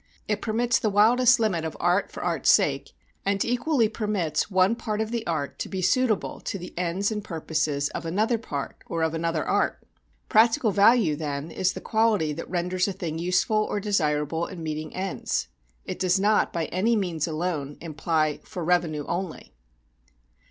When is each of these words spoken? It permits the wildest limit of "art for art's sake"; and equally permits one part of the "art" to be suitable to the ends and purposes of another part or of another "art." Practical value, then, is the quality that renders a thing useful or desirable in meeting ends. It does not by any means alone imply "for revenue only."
It 0.27 0.41
permits 0.41 0.79
the 0.79 0.89
wildest 0.89 1.39
limit 1.39 1.63
of 1.63 1.77
"art 1.79 2.09
for 2.11 2.23
art's 2.23 2.49
sake"; 2.49 2.89
and 3.23 3.45
equally 3.45 3.87
permits 3.87 4.49
one 4.49 4.75
part 4.75 4.99
of 4.99 5.11
the 5.11 5.23
"art" 5.27 5.59
to 5.59 5.69
be 5.69 5.83
suitable 5.83 6.39
to 6.41 6.57
the 6.57 6.75
ends 6.75 7.11
and 7.11 7.23
purposes 7.23 7.89
of 7.89 8.03
another 8.03 8.39
part 8.39 8.77
or 8.87 9.03
of 9.03 9.13
another 9.13 9.45
"art." 9.45 9.83
Practical 10.27 10.71
value, 10.71 11.15
then, 11.15 11.51
is 11.51 11.73
the 11.73 11.81
quality 11.81 12.33
that 12.33 12.49
renders 12.49 12.87
a 12.87 12.93
thing 12.93 13.19
useful 13.19 13.63
or 13.69 13.79
desirable 13.79 14.47
in 14.47 14.63
meeting 14.63 14.91
ends. 14.95 15.49
It 15.85 15.99
does 15.99 16.19
not 16.19 16.51
by 16.51 16.65
any 16.73 16.95
means 16.95 17.27
alone 17.27 17.77
imply 17.79 18.39
"for 18.43 18.63
revenue 18.65 19.05
only." 19.05 19.53